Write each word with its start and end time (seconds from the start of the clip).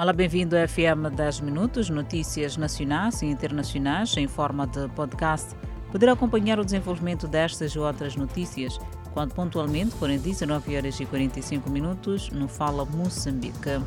Olá, 0.00 0.14
bem-vindo 0.14 0.56
ao 0.56 0.66
FM 0.66 1.14
10 1.14 1.40
Minutos, 1.40 1.90
notícias 1.90 2.56
nacionais 2.56 3.20
e 3.20 3.26
internacionais 3.26 4.16
em 4.16 4.26
forma 4.26 4.66
de 4.66 4.88
podcast. 4.88 5.54
Poderá 5.92 6.12
acompanhar 6.12 6.58
o 6.58 6.64
desenvolvimento 6.64 7.28
destas 7.28 7.72
e 7.72 7.78
outras 7.78 8.16
notícias 8.16 8.80
quando 9.12 9.34
pontualmente 9.34 9.94
forem 9.96 10.18
19 10.18 10.74
horas 10.74 10.98
e 11.00 11.04
45 11.04 11.68
minutos 11.68 12.30
no 12.30 12.48
Fala 12.48 12.86
Moçambique. 12.86 13.78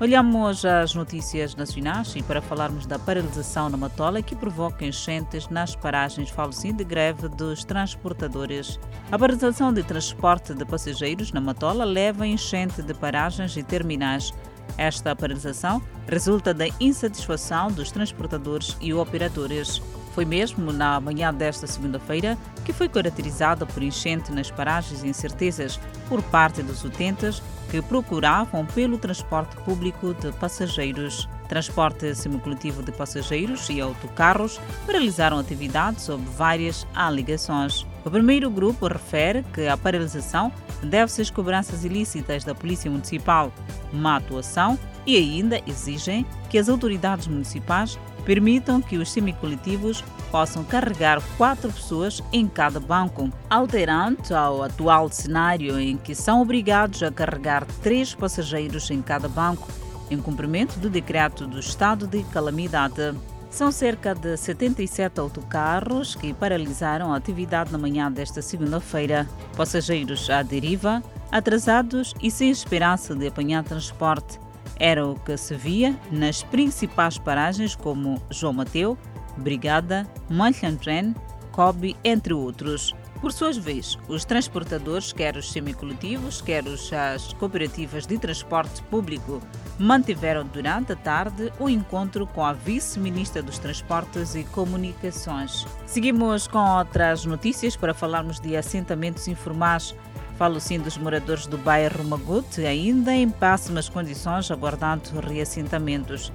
Olhamos 0.00 0.64
as 0.64 0.94
notícias 0.94 1.54
nacionais 1.54 2.14
e 2.16 2.22
para 2.22 2.40
falarmos 2.40 2.86
da 2.86 2.98
paralisação 2.98 3.68
na 3.68 3.76
Matola 3.76 4.22
que 4.22 4.34
provoca 4.34 4.86
enchentes 4.86 5.48
nas 5.48 5.76
paragens, 5.76 6.30
falo 6.30 6.52
sim 6.54 6.74
de 6.74 6.82
greve 6.82 7.28
dos 7.28 7.62
transportadores. 7.62 8.80
A 9.10 9.18
paralisação 9.18 9.70
de 9.70 9.82
transporte 9.82 10.54
de 10.54 10.64
passageiros 10.64 11.30
na 11.30 11.42
Matola 11.42 11.84
leva 11.84 12.24
a 12.24 12.26
enchente 12.26 12.80
de 12.80 12.94
paragens 12.94 13.54
e 13.54 13.62
terminais. 13.62 14.32
Esta 14.76 15.14
paralisação 15.14 15.82
resulta 16.06 16.52
da 16.52 16.66
insatisfação 16.80 17.70
dos 17.70 17.90
transportadores 17.90 18.76
e 18.80 18.92
operadores. 18.92 19.82
Foi 20.14 20.24
mesmo 20.24 20.72
na 20.72 21.00
manhã 21.00 21.32
desta 21.32 21.66
segunda-feira 21.66 22.36
que 22.64 22.72
foi 22.72 22.88
caracterizada 22.88 23.64
por 23.64 23.82
enchente 23.82 24.30
nas 24.30 24.50
paragens 24.50 25.02
e 25.02 25.08
incertezas 25.08 25.80
por 26.08 26.22
parte 26.24 26.62
dos 26.62 26.84
utentes 26.84 27.42
que 27.70 27.80
procuravam 27.80 28.66
pelo 28.66 28.98
transporte 28.98 29.56
público 29.64 30.12
de 30.12 30.30
passageiros. 30.32 31.26
Transporte 31.48 32.14
semicoletivo 32.14 32.82
de 32.82 32.92
passageiros 32.92 33.68
e 33.70 33.80
autocarros 33.80 34.60
paralisaram 34.84 35.38
atividades 35.38 36.02
sob 36.02 36.22
várias 36.36 36.86
alegações. 36.94 37.86
O 38.04 38.10
primeiro 38.10 38.50
grupo 38.50 38.86
refere 38.86 39.42
que 39.54 39.66
a 39.66 39.76
paralisação 39.76 40.52
deve-se 40.82 41.22
às 41.22 41.30
cobranças 41.30 41.84
ilícitas 41.84 42.44
da 42.44 42.54
Polícia 42.54 42.90
Municipal, 42.90 43.52
má 43.92 44.16
atuação 44.16 44.78
e 45.06 45.16
ainda 45.16 45.60
exigem 45.66 46.26
que 46.48 46.58
as 46.58 46.68
autoridades 46.68 47.26
municipais 47.26 47.98
permitam 48.24 48.80
que 48.80 48.98
os 48.98 49.10
semicoletivos 49.10 50.02
possam 50.30 50.64
carregar 50.64 51.20
quatro 51.36 51.70
pessoas 51.70 52.22
em 52.32 52.46
cada 52.46 52.80
banco, 52.80 53.30
alterando 53.50 54.34
ao 54.34 54.62
atual 54.62 55.10
cenário 55.10 55.78
em 55.78 55.96
que 55.96 56.14
são 56.14 56.40
obrigados 56.40 57.02
a 57.02 57.10
carregar 57.10 57.66
três 57.82 58.14
passageiros 58.14 58.90
em 58.90 59.02
cada 59.02 59.28
banco, 59.28 59.68
em 60.10 60.18
cumprimento 60.18 60.78
do 60.78 60.88
decreto 60.88 61.46
do 61.46 61.58
estado 61.58 62.06
de 62.06 62.22
calamidade. 62.24 63.14
São 63.52 63.70
cerca 63.70 64.14
de 64.14 64.34
77 64.34 65.20
autocarros 65.20 66.14
que 66.14 66.32
paralisaram 66.32 67.12
a 67.12 67.16
atividade 67.18 67.70
na 67.70 67.76
manhã 67.76 68.10
desta 68.10 68.40
segunda-feira. 68.40 69.28
Passageiros 69.54 70.30
à 70.30 70.42
deriva, 70.42 71.02
atrasados 71.30 72.14
e 72.22 72.30
sem 72.30 72.48
esperança 72.48 73.14
de 73.14 73.26
apanhar 73.26 73.62
transporte. 73.62 74.40
Era 74.80 75.06
o 75.06 75.20
que 75.20 75.36
se 75.36 75.54
via 75.54 75.94
nas 76.10 76.42
principais 76.42 77.18
paragens 77.18 77.76
como 77.76 78.22
João 78.30 78.54
Mateu, 78.54 78.96
Brigada, 79.36 80.08
Manchantren, 80.30 81.14
Kobe, 81.52 81.94
entre 82.02 82.32
outros. 82.32 82.94
Por 83.22 83.32
sua 83.32 83.52
vez, 83.52 83.96
os 84.08 84.24
transportadores, 84.24 85.12
quer 85.12 85.36
os 85.36 85.52
semicoletivos, 85.52 86.42
quer 86.42 86.64
as 86.66 87.32
cooperativas 87.34 88.04
de 88.04 88.18
transporte 88.18 88.82
público, 88.82 89.40
mantiveram 89.78 90.44
durante 90.44 90.90
a 90.90 90.96
tarde 90.96 91.52
o 91.60 91.68
encontro 91.68 92.26
com 92.26 92.44
a 92.44 92.52
vice-ministra 92.52 93.40
dos 93.40 93.60
Transportes 93.60 94.34
e 94.34 94.42
Comunicações. 94.42 95.64
Seguimos 95.86 96.48
com 96.48 96.58
outras 96.58 97.24
notícias 97.24 97.76
para 97.76 97.94
falarmos 97.94 98.40
de 98.40 98.56
assentamentos 98.56 99.28
informais 99.28 99.94
Falo 100.36 100.58
sim 100.58 100.80
dos 100.80 100.98
moradores 100.98 101.46
do 101.46 101.56
bairro 101.56 102.02
Magut, 102.02 102.60
ainda 102.66 103.14
em 103.14 103.30
péssimas 103.30 103.88
condições, 103.88 104.50
aguardando 104.50 105.20
reassentamentos. 105.20 106.32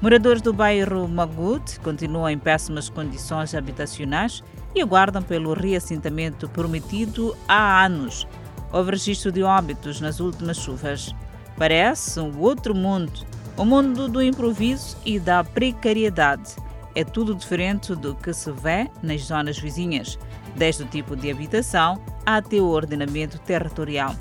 Moradores 0.00 0.40
do 0.40 0.52
bairro 0.52 1.08
Magut 1.08 1.80
continuam 1.80 2.30
em 2.30 2.38
péssimas 2.38 2.88
condições 2.88 3.56
habitacionais 3.56 4.44
e 4.78 4.82
aguardam 4.82 5.20
pelo 5.20 5.54
reassentamento 5.54 6.48
prometido 6.48 7.36
há 7.48 7.84
anos. 7.84 8.28
Houve 8.72 8.92
registro 8.92 9.32
de 9.32 9.42
óbitos 9.42 10.00
nas 10.00 10.20
últimas 10.20 10.56
chuvas. 10.56 11.12
Parece 11.56 12.20
um 12.20 12.38
outro 12.38 12.74
mundo, 12.76 13.26
o 13.56 13.64
mundo 13.64 14.08
do 14.08 14.22
improviso 14.22 14.96
e 15.04 15.18
da 15.18 15.42
precariedade. 15.42 16.54
É 16.94 17.02
tudo 17.04 17.34
diferente 17.34 17.94
do 17.96 18.14
que 18.14 18.32
se 18.32 18.52
vê 18.52 18.88
nas 19.02 19.22
zonas 19.22 19.58
vizinhas, 19.58 20.16
desde 20.54 20.84
o 20.84 20.86
tipo 20.86 21.16
de 21.16 21.30
habitação 21.30 22.00
até 22.24 22.56
o 22.56 22.68
ordenamento 22.68 23.38
territorial. 23.40 24.14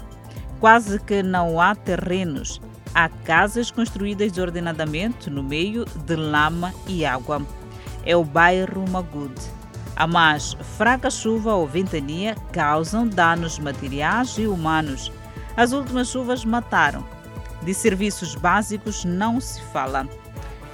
Quase 0.59 0.99
que 0.99 1.21
não 1.21 1.61
há 1.61 1.75
terrenos, 1.75 2.59
há 2.95 3.09
casas 3.09 3.69
construídas 3.69 4.31
desordenadamente 4.31 5.29
no 5.29 5.43
meio 5.43 5.85
de 5.85 6.15
lama 6.15 6.73
e 6.87 7.05
água. 7.05 7.45
É 8.03 8.15
o 8.15 8.23
bairro 8.23 8.89
Magud. 8.89 9.56
A 9.97 10.05
mais 10.05 10.55
fraca 10.77 11.09
chuva 11.09 11.55
ou 11.55 11.65
ventania 11.65 12.35
causam 12.53 13.07
danos 13.07 13.57
materiais 13.57 14.37
e 14.37 14.45
humanos. 14.45 15.11
As 15.55 15.71
últimas 15.71 16.09
chuvas 16.09 16.45
mataram. 16.45 17.03
De 17.63 17.73
serviços 17.73 18.35
básicos 18.35 19.03
não 19.03 19.41
se 19.41 19.59
fala. 19.73 20.07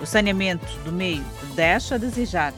O 0.02 0.06
saneamento 0.06 0.68
do 0.80 0.92
meio 0.92 1.24
deixa 1.56 1.96
a 1.96 1.98
desejar. 1.98 2.54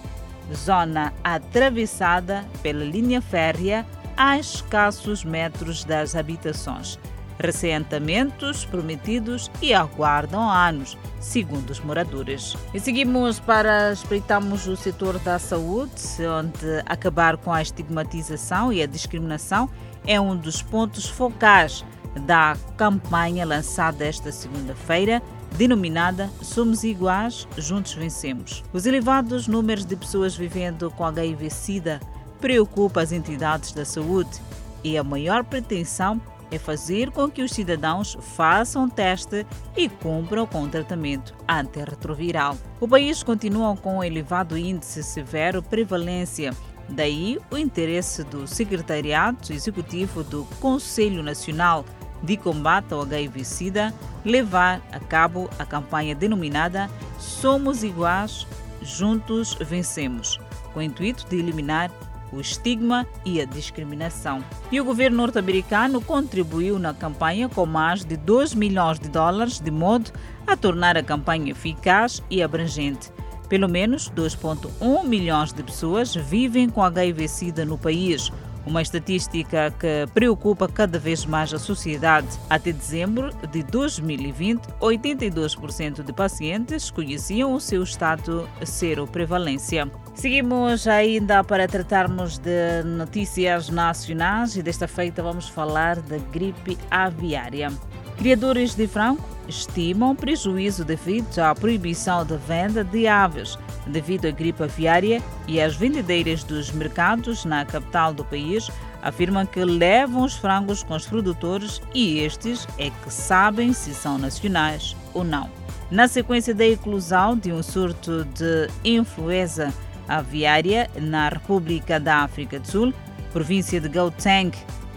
Zona 0.52 1.14
atravessada 1.24 2.44
pela 2.64 2.84
linha 2.84 3.22
férrea 3.22 3.86
a 4.18 4.40
escassos 4.40 5.24
metros 5.24 5.84
das 5.84 6.16
habitações. 6.16 6.98
Reassentamentos 7.40 8.66
prometidos 8.66 9.52
e 9.62 9.74
aguardam 9.74 10.50
anos, 10.50 10.98
segundo 11.20 11.70
os 11.70 11.80
moradores. 11.80 12.56
E 12.74 12.80
seguimos 12.80 13.40
para 13.40 13.92
espreitarmos 13.92 14.68
o 14.68 14.76
setor 14.76 15.20
da 15.20 15.38
saúde, 15.38 15.92
onde 16.40 16.84
acabar 16.86 17.38
com 17.38 17.52
a 17.52 17.62
estigmatização 17.62 18.72
e 18.72 18.82
a 18.82 18.86
discriminação 18.86 19.70
é 20.08 20.20
um 20.20 20.36
dos 20.36 20.62
pontos 20.62 21.08
focais 21.08 21.84
da 22.22 22.56
campanha 22.78 23.46
lançada 23.46 24.06
esta 24.06 24.32
segunda-feira, 24.32 25.22
denominada 25.58 26.30
Somos 26.42 26.84
Iguais, 26.84 27.48
Juntos 27.58 27.94
Vencemos. 27.94 28.64
Os 28.72 28.86
elevados 28.86 29.48
números 29.48 29.86
de 29.86 29.96
pessoas 29.96 30.36
vivendo 30.36 30.90
com 30.92 31.06
HIV-Sida 31.06 32.00
preocupa 32.40 33.02
as 33.02 33.12
entidades 33.12 33.72
da 33.72 33.86
saúde 33.86 34.42
e 34.84 34.98
a 34.98 35.04
maior 35.04 35.44
pretensão 35.44 36.22
é 36.56 36.60
fazer 36.60 37.12
com 37.12 37.30
que 37.30 37.42
os 37.42 37.52
cidadãos 37.52 38.18
façam 38.20 38.90
teste 38.90 39.46
e 39.76 39.88
cumpram 39.90 40.48
com 40.48 40.64
o 40.64 40.68
tratamento 40.68 41.34
antirretroviral. 41.48 42.58
O 42.80 42.88
país 42.88 43.22
continua 43.24 43.76
com 43.76 43.98
um 43.98 44.04
elevado 44.04 44.58
índice 44.58 45.04
severo 45.04 45.62
prevalência, 45.62 46.54
daí 46.90 47.40
o 47.52 47.58
interesse 47.58 48.24
do 48.24 48.48
Secretariado 48.48 49.52
Executivo 49.52 50.24
do 50.24 50.46
Conselho 50.60 51.22
Nacional 51.22 51.86
de 52.24 52.38
Combate 52.38 52.94
ao 52.94 53.02
HIV-Sida 53.02 53.94
levar 54.24 54.82
a 54.92 55.00
cabo 55.00 55.50
a 55.60 55.66
campanha 55.66 56.16
denominada 56.16 56.90
Somos 57.20 57.84
Iguais, 57.84 58.48
Juntos 58.82 59.56
Vencemos, 59.60 60.40
com 60.74 60.80
o 60.80 60.84
intuito 60.84 61.28
de 61.28 61.38
eliminar 61.38 61.92
o 62.32 62.40
estigma 62.40 63.06
e 63.26 63.42
a 63.42 63.46
discriminação. 63.46 64.44
E 64.72 64.80
o 64.80 64.86
governo 64.86 65.18
norte-americano 65.18 66.02
contribuiu 66.02 66.80
na 66.80 66.94
campanha 66.94 67.50
com 67.50 67.66
mais 67.66 68.04
de 68.04 68.18
2 68.18 68.54
milhões 68.54 69.00
de 69.00 69.10
dólares, 69.10 69.60
de 69.60 69.72
modo 69.72 70.12
a 70.46 70.56
tornar 70.56 70.98
a 70.98 71.04
campanha 71.04 71.52
eficaz 71.52 72.22
e 72.30 72.42
abrangente. 72.42 73.12
Pelo 73.48 73.70
menos 73.70 74.10
2,1 74.10 75.04
milhões 75.04 75.54
de 75.54 75.62
pessoas 75.62 76.16
vivem 76.16 76.68
com 76.68 76.84
HIV-Sida 76.84 77.64
no 77.64 77.78
país, 77.78 78.32
uma 78.66 78.82
estatística 78.82 79.72
que 79.80 80.08
preocupa 80.14 80.68
cada 80.68 80.98
vez 80.98 81.26
mais 81.26 81.54
a 81.54 81.60
sociedade. 81.60 82.28
Até 82.50 82.72
dezembro 82.72 83.32
de 83.52 83.64
2020, 83.64 84.62
82% 84.80 86.04
de 86.04 86.14
pacientes 86.14 86.90
conheciam 86.90 87.54
o 87.54 87.60
seu 87.60 87.84
estado 87.84 88.50
seroprevalência. 88.64 89.90
Seguimos 90.14 90.88
ainda 90.88 91.44
para 91.44 91.68
tratarmos 91.68 92.38
de 92.38 92.84
notícias 92.84 93.70
nacionais 93.70 94.56
e 94.56 94.64
desta 94.64 94.88
feita 94.88 95.22
vamos 95.22 95.50
falar 95.50 96.02
da 96.02 96.18
gripe 96.18 96.78
aviária. 96.90 97.72
Criadores 98.18 98.76
de 98.76 98.88
frango 98.88 99.24
estimam 99.48 100.16
prejuízo 100.16 100.86
devido 100.86 101.38
à 101.40 101.54
proibição 101.54 102.26
da 102.26 102.38
venda 102.38 102.84
de 102.84 103.08
aves 103.08 103.58
devido 103.88 104.26
à 104.26 104.32
gripe 104.32 104.64
aviária 104.64 105.22
e 105.48 105.62
as 105.62 105.76
vendedeiras 105.76 106.44
dos 106.44 106.72
mercados 106.72 107.46
na 107.46 107.66
capital 107.66 108.14
do 108.14 108.24
país 108.26 108.70
afirmam 109.02 109.46
que 109.46 109.64
levam 109.64 110.24
os 110.24 110.36
frangos 110.36 110.84
com 110.84 110.96
os 110.96 111.06
produtores 111.06 111.82
e 111.94 112.20
estes 112.20 112.68
é 112.78 112.90
que 112.90 113.14
sabem 113.14 113.74
se 113.74 113.94
são 113.94 114.18
nacionais 114.18 114.96
ou 115.14 115.24
não. 115.24 115.50
Na 115.92 116.08
sequência 116.08 116.54
da 116.54 116.66
eclosão 116.66 117.38
de 117.38 117.52
um 117.52 117.62
surto 117.62 118.26
de 118.26 118.68
influenza 118.84 119.72
aviária 120.08 120.90
na 121.00 121.30
República 121.30 122.00
da 122.00 122.18
África 122.24 122.60
do 122.60 122.68
Sul, 122.68 122.94
província 123.32 123.80
de 123.80 123.90
Gauteng, 123.90 124.52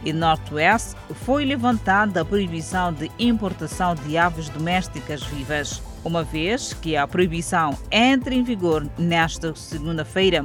e 0.05 0.13
Northwest 0.13 0.97
foi 1.25 1.45
levantada 1.45 2.21
a 2.21 2.25
proibição 2.25 2.93
de 2.93 3.11
importação 3.19 3.95
de 3.95 4.17
aves 4.17 4.49
domésticas 4.49 5.23
vivas, 5.25 5.83
uma 6.05 6.23
vez 6.23 6.73
que 6.73 6.97
a 6.97 7.07
proibição 7.07 7.77
entra 7.91 8.35
em 8.35 8.43
vigor 8.43 8.89
nesta 8.99 9.55
segunda-feira. 9.55 10.45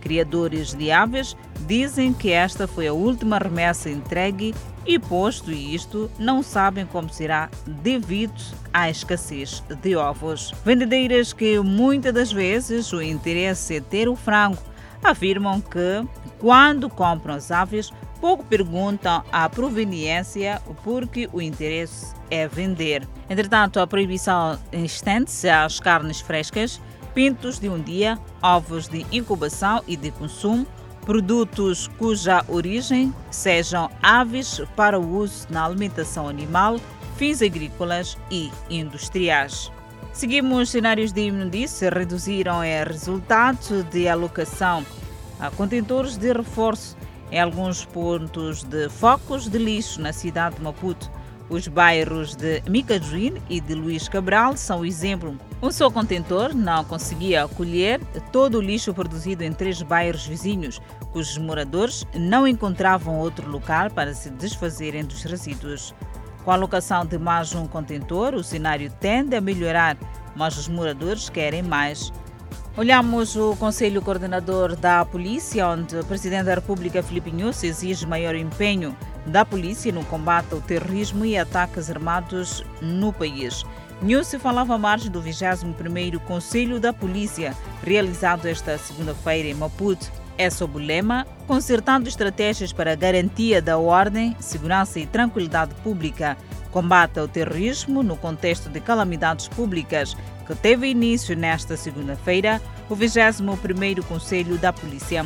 Criadores 0.00 0.74
de 0.74 0.90
aves 0.90 1.36
dizem 1.66 2.12
que 2.12 2.30
esta 2.30 2.66
foi 2.66 2.88
a 2.88 2.92
última 2.92 3.38
remessa 3.38 3.88
entregue 3.88 4.54
e, 4.84 4.98
posto 4.98 5.52
isto, 5.52 6.10
não 6.18 6.42
sabem 6.42 6.84
como 6.84 7.08
será 7.08 7.48
devido 7.66 8.40
à 8.72 8.90
escassez 8.90 9.62
de 9.80 9.94
ovos. 9.94 10.52
Vendedeiras 10.64 11.32
que 11.32 11.58
muitas 11.60 12.12
das 12.12 12.32
vezes 12.32 12.92
o 12.92 13.00
interesse 13.00 13.76
é 13.76 13.80
ter 13.80 14.08
o 14.08 14.16
frango 14.16 14.58
afirmam 15.02 15.60
que, 15.60 16.06
quando 16.38 16.88
compram 16.88 17.34
as 17.34 17.50
aves, 17.50 17.92
pouco 18.22 18.44
perguntam 18.44 19.24
a 19.32 19.48
proveniência 19.48 20.62
porque 20.84 21.28
o 21.32 21.42
interesse 21.42 22.14
é 22.30 22.46
vender. 22.46 23.06
Entretanto, 23.28 23.80
a 23.80 23.86
proibição 23.86 24.56
estende-se 24.72 25.48
às 25.48 25.80
carnes 25.80 26.20
frescas, 26.20 26.80
pintos 27.12 27.58
de 27.58 27.68
um 27.68 27.82
dia, 27.82 28.16
ovos 28.40 28.86
de 28.86 29.04
incubação 29.10 29.82
e 29.88 29.96
de 29.96 30.12
consumo, 30.12 30.64
produtos 31.04 31.88
cuja 31.98 32.44
origem 32.46 33.12
sejam 33.28 33.90
aves 34.00 34.62
para 34.76 35.00
o 35.00 35.16
uso 35.16 35.48
na 35.50 35.66
alimentação 35.66 36.28
animal, 36.28 36.78
fins 37.16 37.42
agrícolas 37.42 38.16
e 38.30 38.52
industriais. 38.70 39.72
Seguimos 40.12 40.70
cenários 40.70 41.12
de 41.12 41.22
imundície, 41.22 41.90
reduziram 41.90 42.60
o 42.60 42.88
resultado 42.88 43.82
de 43.90 44.06
alocação 44.06 44.86
a 45.40 45.50
contentores 45.50 46.16
de 46.16 46.32
reforço 46.32 46.96
em 47.32 47.40
alguns 47.40 47.84
pontos 47.86 48.62
de 48.62 48.90
focos 48.90 49.48
de 49.48 49.56
lixo 49.56 50.00
na 50.00 50.12
cidade 50.12 50.56
de 50.56 50.62
Maputo. 50.62 51.10
Os 51.48 51.66
bairros 51.66 52.36
de 52.36 52.62
Micajuín 52.68 53.34
e 53.48 53.60
de 53.60 53.74
Luís 53.74 54.06
Cabral 54.06 54.56
são 54.56 54.80
o 54.80 54.86
exemplo. 54.86 55.36
Um 55.62 55.72
só 55.72 55.90
contentor 55.90 56.54
não 56.54 56.84
conseguia 56.84 57.44
acolher 57.44 58.00
todo 58.30 58.58
o 58.58 58.60
lixo 58.60 58.92
produzido 58.92 59.42
em 59.42 59.52
três 59.52 59.80
bairros 59.82 60.26
vizinhos, 60.26 60.80
cujos 61.10 61.38
moradores 61.38 62.06
não 62.14 62.46
encontravam 62.46 63.18
outro 63.18 63.50
local 63.50 63.90
para 63.90 64.14
se 64.14 64.30
desfazerem 64.30 65.04
dos 65.04 65.22
resíduos. 65.22 65.94
Com 66.44 66.50
a 66.50 66.54
alocação 66.54 67.06
de 67.06 67.18
mais 67.18 67.54
um 67.54 67.66
contentor, 67.66 68.34
o 68.34 68.44
cenário 68.44 68.92
tende 69.00 69.36
a 69.36 69.40
melhorar, 69.40 69.96
mas 70.36 70.56
os 70.58 70.68
moradores 70.68 71.30
querem 71.30 71.62
mais. 71.62 72.12
Olhamos 72.74 73.36
o 73.36 73.54
Conselho 73.56 74.00
Coordenador 74.00 74.74
da 74.74 75.04
Polícia, 75.04 75.68
onde 75.68 75.94
o 75.94 76.04
Presidente 76.06 76.44
da 76.44 76.54
República, 76.54 77.02
Filipe 77.02 77.30
Nunes, 77.30 77.62
exige 77.62 78.06
maior 78.06 78.34
empenho 78.34 78.96
da 79.26 79.44
polícia 79.44 79.92
no 79.92 80.02
combate 80.06 80.54
ao 80.54 80.60
terrorismo 80.62 81.22
e 81.26 81.36
ataques 81.36 81.90
armados 81.90 82.64
no 82.80 83.12
país. 83.12 83.62
Nunes 84.00 84.34
falava 84.40 84.74
à 84.74 84.78
margem 84.78 85.10
do 85.10 85.22
21º 85.22 86.18
Conselho 86.20 86.80
da 86.80 86.94
Polícia, 86.94 87.54
realizado 87.84 88.46
esta 88.46 88.78
segunda-feira 88.78 89.48
em 89.48 89.54
Maputo. 89.54 90.10
É 90.38 90.48
sob 90.48 90.78
o 90.78 90.80
lema 90.80 91.26
Concertando 91.46 92.08
estratégias 92.08 92.72
para 92.72 92.92
a 92.92 92.96
garantia 92.96 93.60
da 93.60 93.76
ordem, 93.76 94.34
segurança 94.40 94.98
e 94.98 95.04
tranquilidade 95.04 95.74
pública, 95.84 96.38
combate 96.70 97.20
ao 97.20 97.28
terrorismo 97.28 98.02
no 98.02 98.16
contexto 98.16 98.70
de 98.70 98.80
calamidades 98.80 99.46
públicas, 99.46 100.16
que 100.42 100.54
teve 100.54 100.88
início 100.88 101.36
nesta 101.36 101.76
segunda-feira, 101.76 102.60
o 102.88 102.96
21º 102.96 104.02
Conselho 104.04 104.58
da 104.58 104.72
Polícia. 104.72 105.24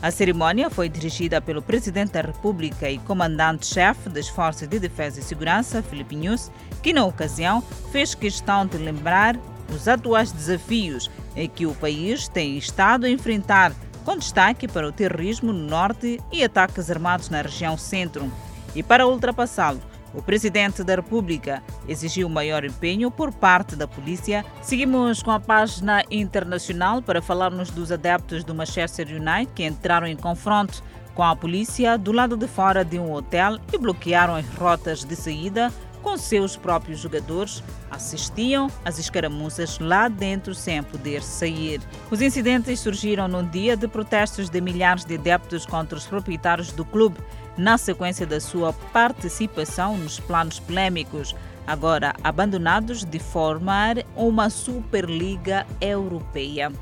A 0.00 0.10
cerimônia 0.10 0.68
foi 0.68 0.88
dirigida 0.88 1.40
pelo 1.40 1.62
Presidente 1.62 2.12
da 2.12 2.22
República 2.22 2.90
e 2.90 2.98
Comandante-Chefe 2.98 4.08
das 4.08 4.28
Forças 4.28 4.68
de 4.68 4.78
Defesa 4.78 5.20
e 5.20 5.22
Segurança, 5.22 5.82
Filipe 5.82 6.16
Nunes, 6.16 6.50
que 6.82 6.92
na 6.92 7.04
ocasião 7.04 7.62
fez 7.92 8.14
questão 8.14 8.66
de 8.66 8.78
lembrar 8.78 9.38
os 9.72 9.86
atuais 9.86 10.32
desafios 10.32 11.08
em 11.36 11.48
que 11.48 11.66
o 11.66 11.74
país 11.74 12.26
tem 12.26 12.58
estado 12.58 13.06
a 13.06 13.10
enfrentar, 13.10 13.72
com 14.04 14.16
destaque 14.16 14.66
para 14.66 14.88
o 14.88 14.92
terrorismo 14.92 15.52
no 15.52 15.66
norte 15.66 16.20
e 16.32 16.42
ataques 16.42 16.90
armados 16.90 17.30
na 17.30 17.40
região 17.40 17.76
centro. 17.76 18.30
E 18.74 18.82
para 18.82 19.06
ultrapassá-lo, 19.06 19.80
o 20.14 20.22
presidente 20.22 20.82
da 20.82 20.96
República 20.96 21.62
exigiu 21.88 22.28
maior 22.28 22.64
empenho 22.64 23.10
por 23.10 23.32
parte 23.32 23.76
da 23.76 23.86
polícia. 23.86 24.44
Seguimos 24.60 25.22
com 25.22 25.30
a 25.30 25.40
página 25.40 26.04
internacional 26.10 27.02
para 27.02 27.22
falarmos 27.22 27.70
dos 27.70 27.90
adeptos 27.90 28.44
do 28.44 28.54
Manchester 28.54 29.08
United 29.08 29.52
que 29.54 29.64
entraram 29.64 30.06
em 30.06 30.16
confronto 30.16 30.82
com 31.14 31.22
a 31.22 31.36
polícia 31.36 31.98
do 31.98 32.12
lado 32.12 32.36
de 32.36 32.46
fora 32.46 32.84
de 32.84 32.98
um 32.98 33.12
hotel 33.12 33.58
e 33.72 33.78
bloquearam 33.78 34.34
as 34.34 34.48
rotas 34.54 35.04
de 35.04 35.14
saída 35.14 35.72
com 36.02 36.16
seus 36.16 36.56
próprios 36.56 36.98
jogadores, 36.98 37.62
assistiam 37.90 38.68
às 38.84 38.98
escaramuças 38.98 39.78
lá 39.78 40.08
dentro 40.08 40.54
sem 40.54 40.82
poder 40.82 41.22
sair. 41.22 41.80
Os 42.10 42.20
incidentes 42.20 42.80
surgiram 42.80 43.28
num 43.28 43.48
dia 43.48 43.76
de 43.76 43.86
protestos 43.86 44.50
de 44.50 44.60
milhares 44.60 45.04
de 45.04 45.14
adeptos 45.14 45.64
contra 45.64 45.96
os 45.96 46.04
proprietários 46.04 46.72
do 46.72 46.84
clube 46.84 47.18
na 47.56 47.76
sequência 47.76 48.26
da 48.26 48.40
sua 48.40 48.72
participação 48.72 49.96
nos 49.96 50.18
planos 50.18 50.58
polêmicos, 50.58 51.34
agora 51.66 52.14
abandonados, 52.22 53.04
de 53.04 53.18
formar 53.18 53.96
uma 54.16 54.50
Superliga 54.50 55.66
Europeia. 55.80 56.72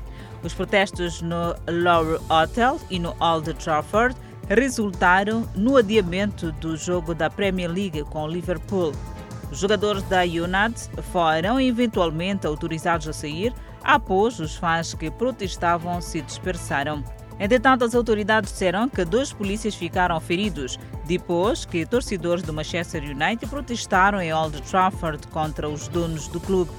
Os 0.43 0.53
protestos 0.53 1.21
no 1.21 1.55
Lower 1.69 2.19
Hotel 2.29 2.79
e 2.89 2.97
no 2.97 3.15
Old 3.19 3.53
Trafford 3.55 4.15
resultaram 4.49 5.47
no 5.55 5.77
adiamento 5.77 6.51
do 6.53 6.75
jogo 6.75 7.13
da 7.13 7.29
Premier 7.29 7.71
League 7.71 8.03
com 8.05 8.27
Liverpool. 8.27 8.91
Os 9.51 9.59
jogadores 9.59 10.01
da 10.03 10.21
United 10.21 10.89
foram 11.11 11.59
eventualmente 11.59 12.47
autorizados 12.47 13.07
a 13.07 13.13
sair 13.13 13.53
após 13.83 14.39
os 14.39 14.55
fãs 14.55 14.93
que 14.93 15.11
protestavam 15.11 16.01
se 16.01 16.21
dispersaram. 16.21 17.03
Entretanto, 17.41 17.83
as 17.83 17.95
autoridades 17.95 18.51
disseram 18.51 18.87
que 18.87 19.03
dois 19.03 19.33
polícias 19.33 19.73
ficaram 19.73 20.19
feridos 20.19 20.77
depois 21.05 21.65
que 21.65 21.87
torcedores 21.87 22.43
do 22.43 22.53
Manchester 22.53 23.03
United 23.03 23.47
protestaram 23.47 24.21
em 24.21 24.31
Old 24.31 24.61
Trafford 24.61 25.25
contra 25.29 25.67
os 25.67 25.87
donos 25.87 26.27
do 26.27 26.39
clube. 26.39 26.69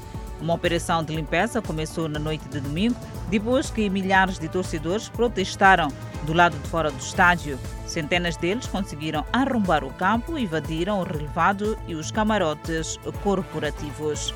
Uma 0.41 0.55
operação 0.55 1.03
de 1.03 1.17
limpeza 1.17 1.61
começou 1.61 2.09
na 2.09 2.21
noite 2.21 2.49
de 2.49 2.61
domingo, 2.61 2.95
depois 3.29 3.71
que 3.71 3.91
milhares 3.91 4.39
de 4.39 4.49
torcedores 4.49 5.09
protestaram 5.09 5.89
do 6.27 6.33
lado 6.33 6.57
de 6.57 6.69
fora 6.69 6.93
do 6.93 6.99
estádio. 6.99 7.59
Centenas 7.85 8.37
deles 8.37 8.69
conseguiram 8.69 9.27
arrombar 9.33 9.83
o 9.83 9.93
campo, 9.95 10.39
invadiram 10.39 11.01
o 11.01 11.03
relevado 11.03 11.77
e 11.89 11.97
os 11.97 12.13
camarotes 12.13 13.01
corporativos. 13.25 14.33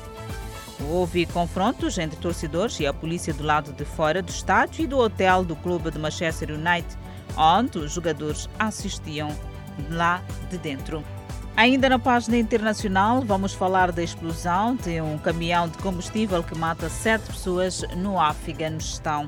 Houve 0.79 1.25
confrontos 1.25 1.97
entre 1.97 2.17
torcedores 2.19 2.79
e 2.79 2.85
a 2.85 2.93
polícia 2.93 3.33
do 3.33 3.43
lado 3.43 3.73
de 3.73 3.83
fora 3.83 4.21
do 4.21 4.29
estádio 4.29 4.83
e 4.83 4.87
do 4.87 4.97
hotel 4.97 5.43
do 5.43 5.55
clube 5.55 5.89
de 5.89 5.97
Manchester 5.97 6.51
United, 6.51 6.95
onde 7.35 7.79
os 7.79 7.91
jogadores 7.91 8.47
assistiam 8.59 9.35
lá 9.89 10.21
de 10.49 10.57
dentro. 10.57 11.03
Ainda 11.55 11.89
na 11.89 11.97
página 11.97 12.37
internacional, 12.37 13.23
vamos 13.23 13.53
falar 13.53 13.91
da 13.91 14.03
explosão 14.03 14.75
de 14.75 15.01
um 15.01 15.17
caminhão 15.17 15.67
de 15.67 15.77
combustível 15.79 16.43
que 16.43 16.55
mata 16.55 16.87
sete 16.87 17.25
pessoas 17.25 17.81
no 17.95 18.19
Afeganistão. 18.19 19.27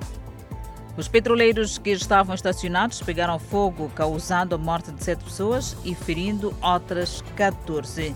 Os 0.95 1.07
petroleiros 1.07 1.79
que 1.79 1.89
estavam 1.89 2.35
estacionados 2.35 3.01
pegaram 3.01 3.39
fogo, 3.39 3.89
causando 3.95 4.53
a 4.53 4.57
morte 4.59 4.91
de 4.91 5.03
sete 5.03 5.23
pessoas 5.23 5.75
e 5.83 5.95
ferindo 5.95 6.53
outras 6.61 7.23
14. 7.35 8.15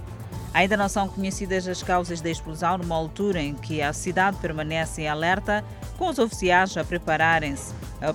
Ainda 0.53 0.77
não 0.77 0.87
são 0.87 1.07
conhecidas 1.07 1.67
as 1.67 1.81
causas 1.81 2.21
da 2.21 2.29
explosão 2.29 2.77
numa 2.77 2.95
altura 2.95 3.41
em 3.41 3.55
que 3.55 3.81
a 3.81 3.91
cidade 3.91 4.37
permanece 4.37 5.01
em 5.01 5.07
alerta, 5.07 5.63
com 5.97 6.07
os 6.07 6.19
oficiais 6.19 6.77
a 6.77 6.83
prepararem-se 6.83 7.73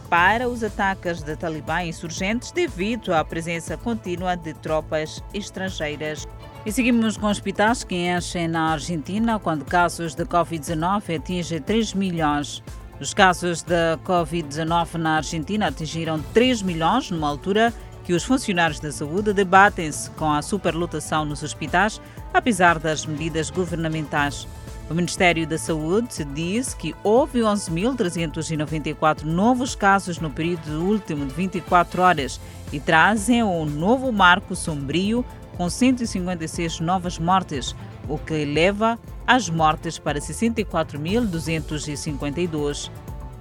para 0.08 0.48
os 0.48 0.62
ataques 0.62 1.22
de 1.22 1.34
talibã 1.36 1.82
insurgentes 1.82 2.52
devido 2.52 3.12
à 3.14 3.24
presença 3.24 3.76
contínua 3.76 4.36
de 4.36 4.54
tropas 4.54 5.22
estrangeiras. 5.34 6.28
E 6.64 6.70
seguimos 6.70 7.16
com 7.16 7.26
hospitais 7.26 7.82
que 7.82 7.94
enchem 7.94 8.46
na 8.46 8.72
Argentina 8.72 9.38
quando 9.38 9.64
casos 9.64 10.14
de 10.14 10.24
Covid-19 10.24 11.16
atingem 11.16 11.60
3 11.60 11.94
milhões. 11.94 12.62
Os 13.00 13.14
casos 13.14 13.62
da 13.62 13.98
Covid-19 14.04 14.94
na 14.94 15.16
Argentina 15.16 15.68
atingiram 15.68 16.20
3 16.34 16.62
milhões 16.62 17.10
numa 17.10 17.28
altura 17.28 17.72
que 18.08 18.14
os 18.14 18.24
funcionários 18.24 18.80
da 18.80 18.90
saúde 18.90 19.34
debatem-se 19.34 20.08
com 20.12 20.32
a 20.32 20.40
superlotação 20.40 21.26
nos 21.26 21.42
hospitais, 21.42 22.00
apesar 22.32 22.78
das 22.78 23.04
medidas 23.04 23.50
governamentais. 23.50 24.48
O 24.88 24.94
Ministério 24.94 25.46
da 25.46 25.58
Saúde 25.58 26.24
disse 26.24 26.74
que 26.74 26.94
houve 27.04 27.40
11.394 27.40 29.24
novos 29.24 29.74
casos 29.74 30.18
no 30.20 30.30
período 30.30 30.82
último 30.82 31.26
de 31.26 31.34
24 31.34 32.00
horas 32.00 32.40
e 32.72 32.80
trazem 32.80 33.42
um 33.42 33.66
novo 33.66 34.10
marco 34.10 34.56
sombrio 34.56 35.22
com 35.58 35.68
156 35.68 36.80
novas 36.80 37.18
mortes, 37.18 37.76
o 38.08 38.16
que 38.16 38.32
eleva 38.32 38.98
as 39.26 39.50
mortes 39.50 39.98
para 39.98 40.18
64.252. 40.18 42.90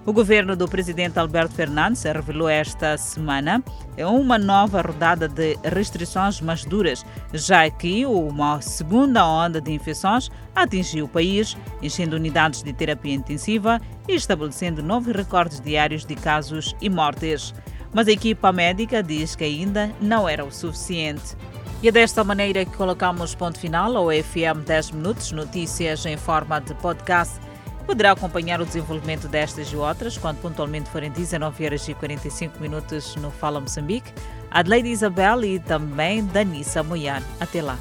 O 0.07 0.13
governo 0.13 0.55
do 0.55 0.69
presidente 0.69 1.19
Alberto 1.19 1.53
Fernandes 1.53 2.03
revelou 2.03 2.47
esta 2.47 2.97
semana 2.97 3.61
uma 3.97 4.37
nova 4.37 4.81
rodada 4.81 5.27
de 5.27 5.57
restrições 5.65 6.39
mais 6.39 6.63
duras, 6.63 7.05
já 7.33 7.69
que 7.69 8.05
uma 8.05 8.61
segunda 8.61 9.27
onda 9.27 9.59
de 9.59 9.69
infecções 9.69 10.31
atingiu 10.55 11.03
o 11.03 11.09
país, 11.09 11.57
enchendo 11.83 12.15
unidades 12.15 12.63
de 12.63 12.71
terapia 12.71 13.15
intensiva 13.15 13.81
e 14.07 14.15
estabelecendo 14.15 14.81
novos 14.81 15.13
recordes 15.13 15.59
diários 15.59 16.05
de 16.05 16.15
casos 16.15 16.73
e 16.79 16.89
mortes. 16.89 17.53
Mas 17.93 18.07
a 18.07 18.11
equipa 18.13 18.53
médica 18.53 19.03
diz 19.03 19.35
que 19.35 19.43
ainda 19.43 19.91
não 19.99 20.29
era 20.29 20.45
o 20.45 20.53
suficiente. 20.53 21.35
E 21.83 21.89
é 21.89 21.91
desta 21.91 22.23
maneira 22.23 22.63
que 22.63 22.77
colocamos 22.77 23.35
ponto 23.35 23.59
final 23.59 23.97
ao 23.97 24.07
FM 24.07 24.63
10 24.65 24.91
Minutos, 24.91 25.33
notícias 25.33 26.05
em 26.05 26.15
forma 26.15 26.61
de 26.61 26.73
podcast. 26.75 27.45
Poderá 27.87 28.11
acompanhar 28.11 28.59
o 28.59 28.65
desenvolvimento 28.65 29.29
destas 29.29 29.71
e 29.71 29.77
outras 29.77 30.17
quando 30.17 30.41
pontualmente 30.41 30.89
forem 30.89 31.09
19 31.09 31.65
horas 31.65 31.87
e 31.87 31.93
45 31.93 32.59
minutos 32.59 33.15
no 33.15 33.31
Fala 33.31 33.61
Moçambique. 33.61 34.11
Adelaide 34.51 34.89
Isabel 34.89 35.45
e 35.45 35.57
também 35.57 36.25
Danissa 36.25 36.83
Moian. 36.83 37.23
Até 37.39 37.61
lá. 37.61 37.79